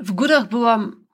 W 0.00 0.12
górach 0.12 0.48
byłam 0.48 1.06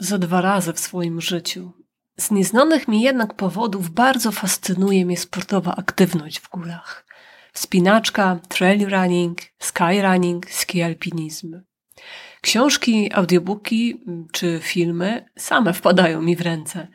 za 0.00 0.18
dwa 0.18 0.40
razy 0.40 0.72
w 0.72 0.80
swoim 0.80 1.20
życiu. 1.20 1.72
Z 2.16 2.30
nieznanych 2.30 2.88
mi 2.88 3.02
jednak 3.02 3.34
powodów 3.34 3.90
bardzo 3.90 4.32
fascynuje 4.32 5.06
mnie 5.06 5.16
sportowa 5.16 5.76
aktywność 5.76 6.40
w 6.40 6.48
górach. 6.48 7.06
Wspinaczka, 7.52 8.40
trail 8.48 8.88
running, 8.88 9.38
sky 9.58 10.02
running, 10.02 10.50
ski 10.50 10.82
alpinizm. 10.82 11.62
Książki, 12.40 13.12
audiobooki 13.12 14.04
czy 14.32 14.60
filmy 14.62 15.24
same 15.38 15.72
wpadają 15.72 16.22
mi 16.22 16.36
w 16.36 16.40
ręce. 16.40 16.88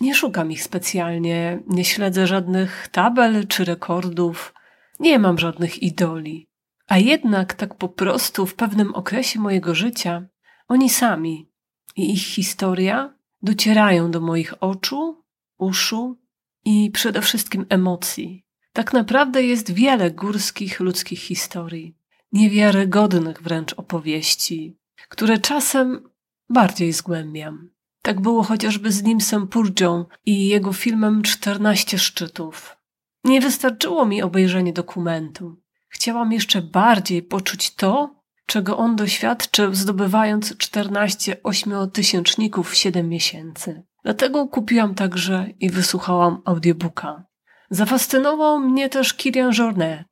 Nie 0.00 0.14
szukam 0.14 0.52
ich 0.52 0.62
specjalnie, 0.62 1.62
nie 1.66 1.84
śledzę 1.84 2.26
żadnych 2.26 2.88
tabel 2.92 3.46
czy 3.46 3.64
rekordów, 3.64 4.54
nie 5.00 5.18
mam 5.18 5.38
żadnych 5.38 5.82
idoli. 5.82 6.48
A 6.88 6.98
jednak 6.98 7.54
tak 7.54 7.74
po 7.74 7.88
prostu 7.88 8.46
w 8.46 8.54
pewnym 8.54 8.94
okresie 8.94 9.40
mojego 9.40 9.74
życia 9.74 10.26
oni 10.68 10.90
sami 10.90 11.48
i 11.96 12.12
ich 12.12 12.26
historia 12.26 13.14
docierają 13.42 14.10
do 14.10 14.20
moich 14.20 14.62
oczu, 14.62 15.24
uszu 15.58 16.18
i 16.64 16.90
przede 16.90 17.22
wszystkim 17.22 17.66
emocji. 17.68 18.44
Tak 18.72 18.92
naprawdę 18.92 19.42
jest 19.42 19.72
wiele 19.72 20.10
górskich 20.10 20.80
ludzkich 20.80 21.20
historii, 21.20 21.96
niewiarygodnych 22.32 23.42
wręcz 23.42 23.72
opowieści, 23.72 24.76
które 25.08 25.38
czasem 25.38 26.08
bardziej 26.48 26.92
zgłębiam. 26.92 27.70
Tak 28.02 28.20
było 28.20 28.42
chociażby 28.42 28.92
z 28.92 29.02
Nimsem 29.02 29.48
Purdzią 29.48 30.04
i 30.26 30.48
jego 30.48 30.72
filmem 30.72 31.22
14 31.22 31.98
szczytów. 31.98 32.76
Nie 33.24 33.40
wystarczyło 33.40 34.06
mi 34.06 34.22
obejrzenie 34.22 34.72
dokumentu. 34.72 35.56
Chciałam 35.88 36.32
jeszcze 36.32 36.62
bardziej 36.62 37.22
poczuć 37.22 37.74
to, 37.74 38.17
czego 38.48 38.76
on 38.76 38.96
doświadczył, 38.96 39.74
zdobywając 39.74 40.56
14 40.56 41.42
ośmiotysięczników 41.42 42.70
w 42.70 42.74
7 42.74 43.08
miesięcy. 43.08 43.82
Dlatego 44.04 44.46
kupiłam 44.46 44.94
także 44.94 45.46
i 45.60 45.70
wysłuchałam 45.70 46.42
audiobooka. 46.44 47.24
Zafascynował 47.70 48.58
mnie 48.58 48.88
też 48.88 49.14
Kilian 49.14 49.52
Jornet. 49.58 50.06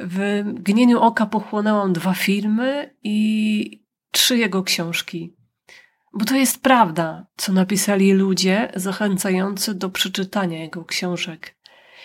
W 0.00 0.42
gnieniu 0.54 1.00
oka 1.00 1.26
pochłonęłam 1.26 1.92
dwa 1.92 2.14
filmy 2.14 2.96
i 3.02 3.86
trzy 4.12 4.38
jego 4.38 4.62
książki. 4.62 5.36
Bo 6.12 6.24
to 6.24 6.34
jest 6.34 6.62
prawda, 6.62 7.26
co 7.36 7.52
napisali 7.52 8.12
ludzie 8.12 8.72
zachęcający 8.74 9.74
do 9.74 9.90
przeczytania 9.90 10.58
jego 10.58 10.84
książek. 10.84 11.56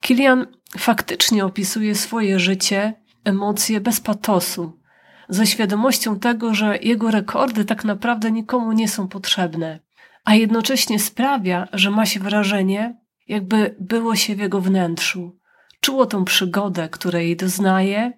Kilian 0.00 0.46
faktycznie 0.78 1.44
opisuje 1.44 1.94
swoje 1.94 2.38
życie, 2.38 2.94
emocje 3.24 3.80
bez 3.80 4.00
patosu, 4.00 4.83
ze 5.28 5.46
świadomością 5.46 6.18
tego, 6.18 6.54
że 6.54 6.78
jego 6.82 7.10
rekordy 7.10 7.64
tak 7.64 7.84
naprawdę 7.84 8.32
nikomu 8.32 8.72
nie 8.72 8.88
są 8.88 9.08
potrzebne, 9.08 9.80
a 10.24 10.34
jednocześnie 10.34 10.98
sprawia, 10.98 11.68
że 11.72 11.90
ma 11.90 12.06
się 12.06 12.20
wrażenie, 12.20 12.96
jakby 13.28 13.74
było 13.80 14.16
się 14.16 14.36
w 14.36 14.38
jego 14.38 14.60
wnętrzu. 14.60 15.38
Czuło 15.80 16.06
tą 16.06 16.24
przygodę, 16.24 16.88
której 16.88 17.36
doznaje, 17.36 18.12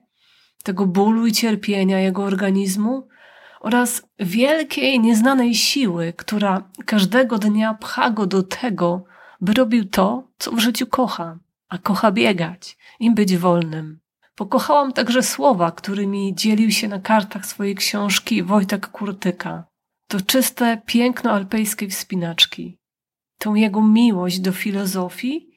tego 0.62 0.86
bólu 0.86 1.26
i 1.26 1.32
cierpienia 1.32 2.00
jego 2.00 2.22
organizmu 2.22 3.08
oraz 3.60 4.02
wielkiej, 4.18 5.00
nieznanej 5.00 5.54
siły, 5.54 6.12
która 6.16 6.70
każdego 6.86 7.38
dnia 7.38 7.74
pcha 7.74 8.10
go 8.10 8.26
do 8.26 8.42
tego, 8.42 9.04
by 9.41 9.54
robił 9.54 9.84
to, 9.84 10.28
co 10.38 10.52
w 10.52 10.58
życiu 10.58 10.86
kocha, 10.86 11.38
a 11.68 11.78
kocha 11.78 12.12
biegać 12.12 12.76
i 13.00 13.10
być 13.10 13.36
wolnym. 13.36 14.00
Pokochałam 14.36 14.92
także 14.92 15.22
słowa, 15.22 15.72
którymi 15.72 16.34
dzielił 16.34 16.70
się 16.70 16.88
na 16.88 16.98
kartach 16.98 17.46
swojej 17.46 17.74
książki 17.74 18.42
Wojtek 18.42 18.86
Kurtyka. 18.86 19.64
To 20.08 20.20
czyste 20.20 20.82
piękno 20.86 21.30
alpejskiej 21.30 21.90
wspinaczki. 21.90 22.78
Tą 23.38 23.54
jego 23.54 23.82
miłość 23.82 24.40
do 24.40 24.52
filozofii 24.52 25.50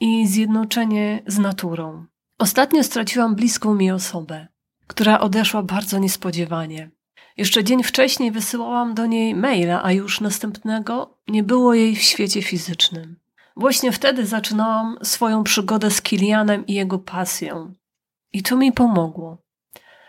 i 0.00 0.26
zjednoczenie 0.26 1.22
z 1.26 1.38
naturą. 1.38 2.06
Ostatnio 2.38 2.84
straciłam 2.84 3.34
bliską 3.34 3.74
mi 3.74 3.90
osobę, 3.90 4.48
która 4.86 5.20
odeszła 5.20 5.62
bardzo 5.62 5.98
niespodziewanie. 5.98 6.90
Jeszcze 7.36 7.64
dzień 7.64 7.82
wcześniej 7.82 8.30
wysyłałam 8.30 8.94
do 8.94 9.06
niej 9.06 9.34
maila, 9.34 9.82
a 9.84 9.92
już 9.92 10.20
następnego 10.20 11.18
nie 11.28 11.42
było 11.42 11.74
jej 11.74 11.96
w 11.96 12.02
świecie 12.02 12.42
fizycznym. 12.42 13.16
Właśnie 13.56 13.92
wtedy 13.92 14.26
zaczynałam 14.26 14.98
swoją 15.02 15.44
przygodę 15.44 15.90
z 15.90 16.02
Kilianem 16.02 16.66
i 16.66 16.74
jego 16.74 16.98
pasją. 16.98 17.74
I 18.32 18.42
to 18.42 18.56
mi 18.56 18.72
pomogło, 18.72 19.42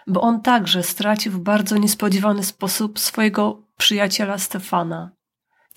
bo 0.07 0.21
on 0.21 0.41
także 0.41 0.83
stracił 0.83 1.31
w 1.31 1.39
bardzo 1.39 1.77
niespodziewany 1.77 2.43
sposób 2.43 2.99
swojego 2.99 3.61
przyjaciela 3.77 4.37
Stefana. 4.37 5.11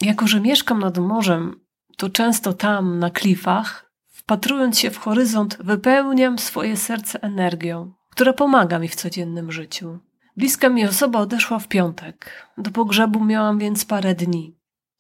Jako, 0.01 0.27
że 0.27 0.41
mieszkam 0.41 0.79
nad 0.79 0.99
morzem, 0.99 1.61
to 1.97 2.11
często 2.11 2.53
tam, 2.53 2.99
na 2.99 3.11
klifach, 3.11 3.93
wpatrując 4.09 4.79
się 4.79 4.91
w 4.91 4.99
horyzont, 4.99 5.59
wypełniam 5.61 6.39
swoje 6.39 6.77
serce 6.77 7.23
energią, 7.23 7.93
która 8.11 8.33
pomaga 8.33 8.79
mi 8.79 8.89
w 8.89 8.95
codziennym 8.95 9.53
życiu. 9.53 9.99
Bliska 10.37 10.69
mi 10.69 10.87
osoba 10.87 11.21
odeszła 11.21 11.59
w 11.59 11.69
piątek. 11.69 12.47
Do 12.59 12.71
pogrzebu 12.71 13.25
miałam 13.25 13.59
więc 13.59 13.85
parę 13.85 14.15
dni. 14.15 14.57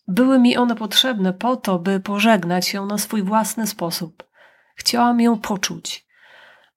Były 0.08 0.38
mi 0.38 0.56
one 0.56 0.76
potrzebne 0.76 1.32
po 1.32 1.56
to, 1.56 1.78
by 1.78 2.00
pożegnać 2.00 2.74
ją 2.74 2.86
na 2.86 2.98
swój 2.98 3.22
własny 3.22 3.66
sposób. 3.66 4.24
Chciałam 4.74 5.20
ją 5.20 5.38
poczuć, 5.38 6.05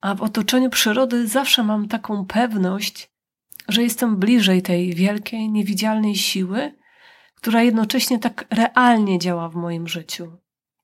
a 0.01 0.15
w 0.15 0.21
otoczeniu 0.21 0.69
przyrody 0.69 1.27
zawsze 1.27 1.63
mam 1.63 1.87
taką 1.87 2.25
pewność, 2.25 3.11
że 3.67 3.83
jestem 3.83 4.17
bliżej 4.17 4.61
tej 4.61 4.93
wielkiej, 4.93 5.49
niewidzialnej 5.49 6.15
siły, 6.15 6.73
która 7.35 7.63
jednocześnie 7.63 8.19
tak 8.19 8.45
realnie 8.49 9.19
działa 9.19 9.49
w 9.49 9.55
moim 9.55 9.87
życiu. 9.87 10.37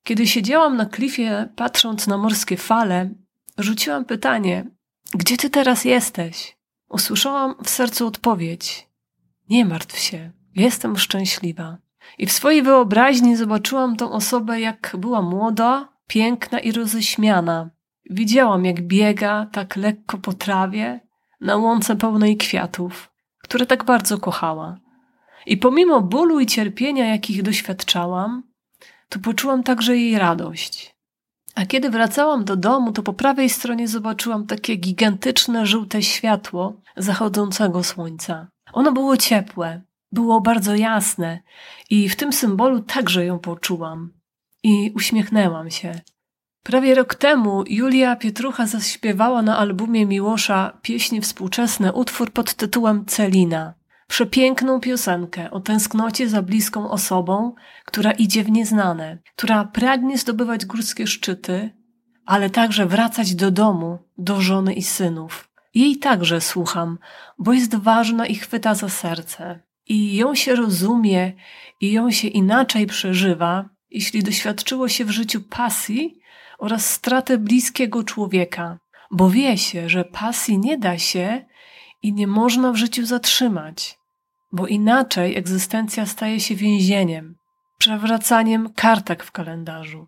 Kiedy 0.04 0.28
siedziałam 0.28 0.78
na 0.78 0.86
klifie, 0.86 1.50
patrząc 1.56 2.08
na 2.08 2.18
morskie 2.18 2.58
fale, 2.58 3.10
rzuciłam 3.58 4.06
pytanie: 4.06 4.66
Gdzie 5.14 5.38
ty 5.38 5.50
teraz 5.50 5.86
jesteś? 5.86 6.58
Usłyszałam 6.90 7.56
w 7.64 7.70
sercu 7.70 8.08
odpowiedź: 8.08 8.90
Nie 9.50 9.66
martw 9.66 10.00
się, 10.00 10.32
jestem 10.56 10.98
szczęśliwa. 10.98 11.78
I 12.18 12.26
w 12.26 12.32
swojej 12.32 12.64
wyobraźni 12.64 13.36
zobaczyłam 13.36 13.96
tą 13.96 14.12
osobę, 14.12 14.62
jak 14.62 14.96
była 14.98 15.22
młoda, 15.22 15.90
piękna 16.08 16.60
i 16.60 16.72
roześmiana, 16.72 17.70
Widziałam, 18.10 18.66
jak 18.66 18.82
biega 18.82 19.48
tak 19.52 19.76
lekko 19.76 20.18
po 20.18 20.34
trawie, 20.34 21.00
na 21.42 21.56
łące 21.56 21.96
pełnej 21.96 22.38
kwiatów, 22.38 23.12
które 23.44 23.66
tak 23.66 23.84
bardzo 23.84 24.18
kochała. 24.18 24.78
I 25.46 25.58
pomimo 25.58 26.02
bólu 26.02 26.40
i 26.40 26.46
cierpienia, 26.46 27.06
jakich 27.06 27.44
doświadczałam, 27.44 28.44
to 29.10 29.20
poczułam 29.20 29.64
także 29.64 29.98
jej 29.98 30.18
radość. 30.18 30.96
A 31.56 31.66
kiedy 31.66 31.90
wracałam 31.90 32.46
do 32.46 32.56
domu, 32.56 32.92
to 32.92 33.04
po 33.04 33.14
prawej 33.14 33.50
stronie 33.50 33.88
zobaczyłam 33.88 34.48
takie 34.48 34.76
gigantyczne 34.76 35.66
żółte 35.66 36.02
światło 36.02 36.82
zachodzącego 36.98 37.84
słońca. 37.84 38.48
Ono 38.74 38.92
było 38.92 39.18
ciepłe, 39.18 39.82
było 40.12 40.42
bardzo 40.42 40.76
jasne 40.76 41.40
i 41.90 42.10
w 42.10 42.16
tym 42.16 42.34
symbolu 42.34 42.80
także 42.80 43.26
ją 43.26 43.40
poczułam. 43.40 44.14
I 44.64 44.92
uśmiechnęłam 44.96 45.70
się. 45.70 46.02
Prawie 46.66 46.96
rok 46.96 47.16
temu 47.16 47.64
Julia 47.68 48.16
Pietrucha 48.16 48.68
zaśpiewała 48.68 49.42
na 49.42 49.58
albumie 49.58 50.06
Miłosza 50.06 50.78
pieśni 50.82 51.22
współczesne 51.22 51.94
utwór 51.94 52.32
pod 52.32 52.54
tytułem 52.54 53.06
Celina. 53.06 53.74
Przepiękną 54.08 54.80
piosenkę 54.80 55.52
o 55.52 55.60
tęsknocie 55.60 56.30
za 56.30 56.42
bliską 56.42 56.90
osobą, 56.90 57.56
która 57.86 58.12
idzie 58.12 58.44
w 58.44 58.52
nieznane, 58.52 59.18
która 59.36 59.66
pragnie 59.66 60.18
zdobywać 60.18 60.66
górskie 60.66 61.08
szczyty, 61.08 61.70
ale 62.26 62.50
także 62.50 62.86
wracać 62.86 63.36
do 63.36 63.52
domu, 63.52 63.98
do 64.18 64.42
żony 64.42 64.74
i 64.74 64.84
synów. 64.84 65.50
Jej 65.74 65.98
także 65.98 66.42
słucham, 66.42 66.98
bo 67.40 67.54
jest 67.54 67.76
ważna 67.76 68.28
i 68.28 68.36
chwyta 68.36 68.76
za 68.76 68.90
serce. 68.90 69.60
I 69.88 70.16
ją 70.16 70.36
się 70.36 70.56
rozumie, 70.56 71.34
i 71.82 71.92
ją 71.92 72.12
się 72.12 72.28
inaczej 72.28 72.88
przeżywa, 72.88 73.70
jeśli 73.90 74.24
doświadczyło 74.24 74.90
się 74.90 75.06
w 75.06 75.12
życiu 75.12 75.42
pasji, 75.42 76.26
oraz 76.58 76.90
stratę 76.90 77.38
bliskiego 77.38 78.04
człowieka, 78.04 78.78
bo 79.12 79.30
wie 79.30 79.58
się, 79.58 79.90
że 79.90 80.06
pasji 80.06 80.60
nie 80.60 80.78
da 80.78 80.98
się 80.98 81.46
i 82.02 82.14
nie 82.14 82.28
można 82.28 82.72
w 82.72 82.76
życiu 82.76 83.06
zatrzymać, 83.06 84.00
bo 84.52 84.68
inaczej 84.68 85.38
egzystencja 85.38 86.06
staje 86.06 86.40
się 86.40 86.56
więzieniem, 86.56 87.36
przewracaniem 87.78 88.74
kartek 88.74 89.24
w 89.24 89.32
kalendarzu. 89.32 90.08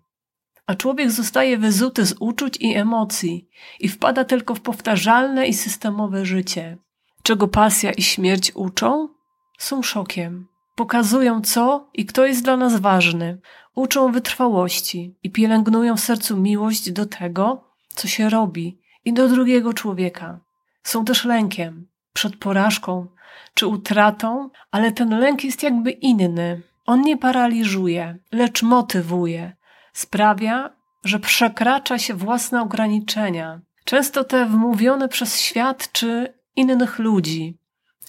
A 0.68 0.76
człowiek 0.76 1.12
zostaje 1.12 1.58
wyzuty 1.58 2.06
z 2.06 2.16
uczuć 2.20 2.58
i 2.58 2.76
emocji 2.76 3.48
i 3.80 3.88
wpada 3.90 4.26
tylko 4.26 4.56
w 4.56 4.62
powtarzalne 4.62 5.48
i 5.48 5.54
systemowe 5.54 6.26
życie. 6.26 6.78
Czego 7.24 7.48
pasja 7.48 7.92
i 7.92 8.02
śmierć 8.02 8.52
uczą? 8.56 9.10
Są 9.58 9.84
szokiem. 9.84 10.48
Pokazują, 10.78 11.42
co 11.42 11.90
i 11.94 12.06
kto 12.06 12.26
jest 12.26 12.44
dla 12.44 12.58
nas 12.58 12.80
ważny, 12.80 13.38
uczą 13.76 14.12
wytrwałości 14.12 15.16
i 15.24 15.32
pielęgnują 15.32 15.98
w 15.98 16.00
sercu 16.00 16.38
miłość 16.38 16.92
do 16.92 17.06
tego, 17.06 17.64
co 17.90 18.08
się 18.08 18.30
robi 18.30 18.80
i 19.06 19.14
do 19.14 19.28
drugiego 19.28 19.74
człowieka. 19.74 20.40
Są 20.84 21.06
też 21.06 21.26
lękiem 21.26 21.88
przed 22.14 22.36
porażką 22.36 23.08
czy 23.54 23.68
utratą, 23.68 24.50
ale 24.72 24.92
ten 24.92 25.20
lęk 25.20 25.44
jest 25.44 25.64
jakby 25.64 25.92
inny. 25.92 26.62
On 26.86 27.02
nie 27.02 27.18
paraliżuje, 27.18 28.18
lecz 28.32 28.64
motywuje. 28.64 29.56
Sprawia, 29.94 30.70
że 31.04 31.20
przekracza 31.20 31.98
się 31.98 32.14
własne 32.14 32.62
ograniczenia, 32.62 33.62
często 33.86 34.24
te 34.24 34.46
wmówione 34.46 35.10
przez 35.10 35.42
świat 35.42 35.92
czy 35.92 36.34
innych 36.56 37.00
ludzi, 37.00 37.58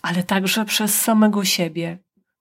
ale 0.03 0.23
także 0.23 0.65
przez 0.65 1.01
samego 1.01 1.45
siebie. 1.45 1.99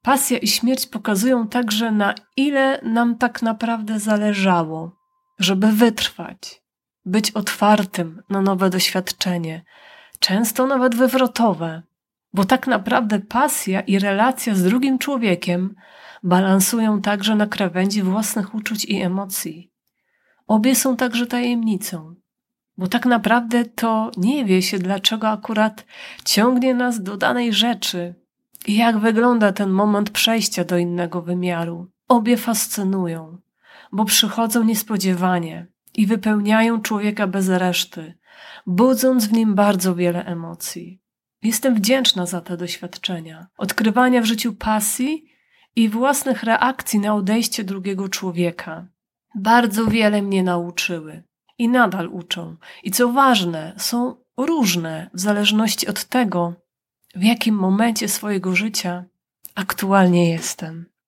Pasja 0.07 0.37
i 0.37 0.47
śmierć 0.47 0.85
pokazują 0.85 1.47
także, 1.47 1.91
na 1.91 2.15
ile 2.37 2.81
nam 2.83 3.17
tak 3.17 3.41
naprawdę 3.41 3.99
zależało, 3.99 4.95
żeby 5.39 5.71
wytrwać, 5.71 6.61
być 7.05 7.31
otwartym 7.31 8.21
na 8.29 8.41
nowe 8.41 8.69
doświadczenie, 8.69 9.63
często 10.19 10.67
nawet 10.67 10.95
wywrotowe, 10.95 11.83
bo 12.33 12.45
tak 12.45 12.67
naprawdę 12.67 13.19
pasja 13.19 13.81
i 13.81 13.99
relacja 13.99 14.55
z 14.55 14.63
drugim 14.63 14.97
człowiekiem 14.97 15.75
balansują 16.23 17.01
także 17.01 17.35
na 17.35 17.47
krawędzi 17.47 18.03
własnych 18.03 18.55
uczuć 18.55 18.85
i 18.85 19.01
emocji. 19.01 19.71
Obie 20.47 20.75
są 20.75 20.97
także 20.97 21.27
tajemnicą, 21.27 22.15
bo 22.77 22.87
tak 22.87 23.05
naprawdę 23.05 23.65
to 23.65 24.11
nie 24.17 24.45
wie 24.45 24.61
się, 24.61 24.79
dlaczego 24.79 25.29
akurat 25.29 25.85
ciągnie 26.25 26.73
nas 26.73 27.03
do 27.03 27.17
danej 27.17 27.53
rzeczy 27.53 28.26
jak 28.75 28.99
wygląda 28.99 29.51
ten 29.51 29.69
moment 29.69 30.09
przejścia 30.09 30.63
do 30.63 30.77
innego 30.77 31.21
wymiaru. 31.21 31.91
Obie 32.07 32.37
fascynują, 32.37 33.37
bo 33.91 34.05
przychodzą 34.05 34.63
niespodziewanie 34.63 35.67
i 35.95 36.05
wypełniają 36.05 36.81
człowieka 36.81 37.27
bez 37.27 37.49
reszty, 37.49 38.13
budząc 38.67 39.27
w 39.27 39.33
nim 39.33 39.55
bardzo 39.55 39.95
wiele 39.95 40.25
emocji. 40.25 41.01
Jestem 41.43 41.75
wdzięczna 41.75 42.25
za 42.25 42.41
te 42.41 42.57
doświadczenia, 42.57 43.47
odkrywania 43.57 44.21
w 44.21 44.25
życiu 44.25 44.53
pasji 44.53 45.25
i 45.75 45.89
własnych 45.89 46.43
reakcji 46.43 46.99
na 46.99 47.15
odejście 47.15 47.63
drugiego 47.63 48.09
człowieka. 48.09 48.87
Bardzo 49.35 49.85
wiele 49.85 50.21
mnie 50.21 50.43
nauczyły 50.43 51.23
i 51.57 51.69
nadal 51.69 52.07
uczą. 52.07 52.55
I 52.83 52.91
co 52.91 53.09
ważne, 53.09 53.73
są 53.77 54.15
różne 54.37 55.09
w 55.13 55.19
zależności 55.19 55.87
od 55.87 56.05
tego, 56.05 56.53
w 57.15 57.23
jakim 57.23 57.55
momencie 57.55 58.07
swojego 58.07 58.55
życia 58.55 59.05
aktualnie 59.55 60.29
jestem. 60.29 60.85